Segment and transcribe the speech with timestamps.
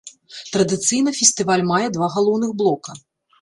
[0.53, 2.99] Традыцыйна фестываль мае два галоўных блока.